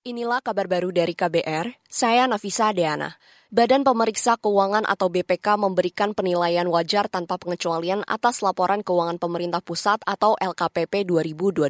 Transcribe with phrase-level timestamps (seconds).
[0.00, 3.20] Inilah kabar baru dari KBR, saya Nafisa Deana.
[3.50, 9.98] Badan Pemeriksa Keuangan atau BPK memberikan penilaian wajar tanpa pengecualian atas laporan keuangan pemerintah pusat
[10.06, 11.66] atau LKPP 2022.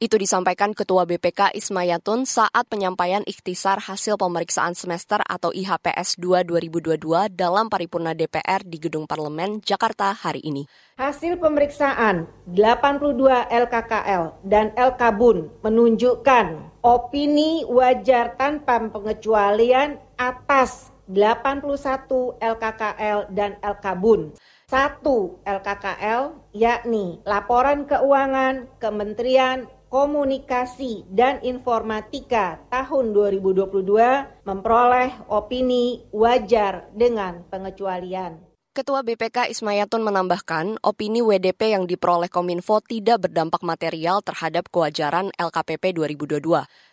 [0.00, 6.96] Itu disampaikan Ketua BPK Ismayatun saat penyampaian ikhtisar hasil pemeriksaan semester atau IHPS 2 2022
[7.36, 10.64] dalam paripurna DPR di Gedung Parlemen, Jakarta hari ini.
[10.96, 23.58] Hasil pemeriksaan 82 LKKL dan LKBUN menunjukkan opini wajar tanpa pengecualian atas 81 LKKL dan
[23.58, 24.38] LKBUN.
[24.70, 37.42] Satu LKKL yakni Laporan Keuangan Kementerian Komunikasi dan Informatika tahun 2022 memperoleh opini wajar dengan
[37.50, 38.38] pengecualian.
[38.70, 45.90] Ketua BPK Ismayatun menambahkan, opini WDP yang diperoleh Kominfo tidak berdampak material terhadap kewajaran LKPP
[45.90, 46.38] 2022.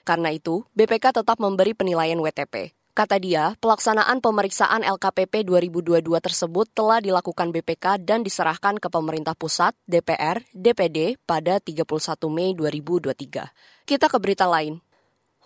[0.02, 2.74] Karena itu, BPK tetap memberi penilaian WTP.
[2.98, 9.78] Kata dia, pelaksanaan pemeriksaan LKPP 2022 tersebut telah dilakukan BPK dan diserahkan ke pemerintah pusat,
[9.86, 11.86] DPR, DPD pada 31
[12.34, 13.54] Mei 2023.
[13.86, 14.82] Kita ke berita lain.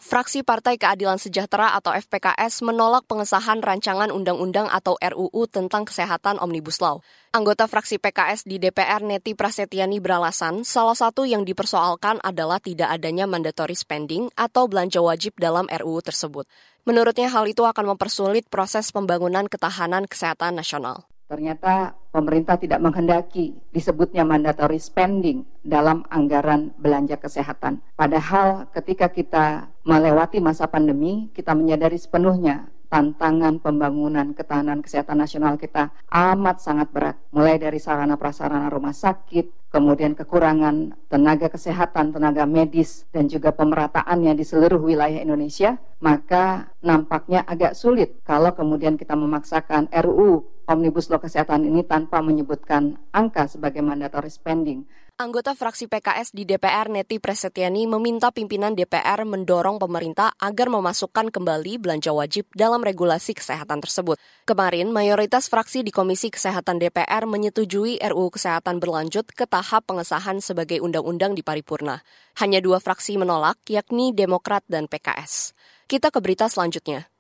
[0.02, 6.82] Fraksi Partai Keadilan Sejahtera atau FPKS menolak pengesahan rancangan undang-undang atau RUU tentang kesehatan Omnibus
[6.82, 7.06] Law.
[7.38, 13.30] Anggota fraksi PKS di DPR Neti Prasetyani beralasan salah satu yang dipersoalkan adalah tidak adanya
[13.30, 16.50] mandatory spending atau belanja wajib dalam RUU tersebut.
[16.82, 21.06] Menurutnya hal itu akan mempersulit proses pembangunan ketahanan kesehatan nasional.
[21.32, 27.80] Ternyata pemerintah tidak menghendaki disebutnya mandatory spending dalam anggaran belanja kesehatan.
[27.96, 35.96] Padahal ketika kita melewati masa pandemi, kita menyadari sepenuhnya tantangan pembangunan ketahanan kesehatan nasional kita
[36.12, 37.16] amat sangat berat.
[37.32, 44.36] Mulai dari sarana prasarana rumah sakit, kemudian kekurangan tenaga kesehatan, tenaga medis, dan juga pemerataannya
[44.36, 51.24] di seluruh wilayah Indonesia, maka nampaknya agak sulit kalau kemudian kita memaksakan RUU Omnibus Law
[51.24, 54.84] Kesehatan ini tanpa menyebutkan angka sebagai mandatory spending.
[55.20, 61.84] Anggota fraksi PKS di DPR Neti Presetyani meminta pimpinan DPR mendorong pemerintah agar memasukkan kembali
[61.84, 64.16] belanja wajib dalam regulasi kesehatan tersebut.
[64.48, 70.80] Kemarin, mayoritas fraksi di Komisi Kesehatan DPR menyetujui RUU Kesehatan berlanjut ke tahap pengesahan sebagai
[70.80, 72.00] undang-undang di paripurna.
[72.40, 75.52] Hanya dua fraksi menolak, yakni Demokrat dan PKS.
[75.92, 77.12] Kita ke berita selanjutnya.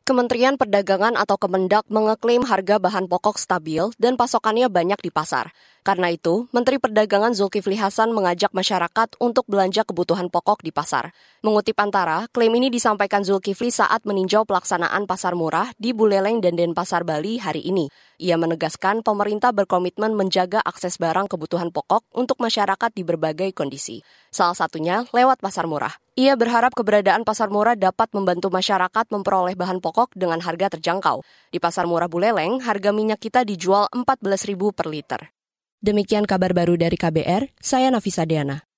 [0.00, 5.52] Kementerian Perdagangan atau Kemendak mengeklaim harga bahan pokok stabil dan pasokannya banyak di pasar.
[5.80, 11.16] Karena itu, Menteri Perdagangan Zulkifli Hasan mengajak masyarakat untuk belanja kebutuhan pokok di pasar.
[11.40, 17.08] Mengutip Antara, klaim ini disampaikan Zulkifli saat meninjau pelaksanaan pasar murah di Buleleng dan Denpasar
[17.08, 17.88] Bali hari ini.
[18.20, 24.04] Ia menegaskan pemerintah berkomitmen menjaga akses barang kebutuhan pokok untuk masyarakat di berbagai kondisi.
[24.28, 25.96] Salah satunya lewat pasar murah.
[26.20, 31.24] Ia berharap keberadaan pasar murah dapat membantu masyarakat memperoleh bahan pokok dengan harga terjangkau.
[31.48, 35.39] Di pasar murah Buleleng, harga minyak kita dijual Rp14.000 per liter.
[35.80, 38.69] Demikian kabar baru dari KBR, saya Nafisa Deana.